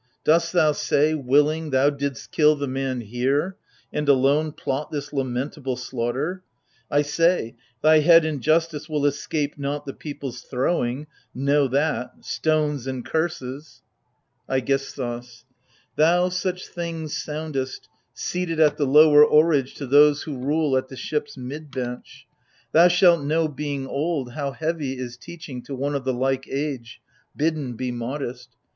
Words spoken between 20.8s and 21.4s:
the shijys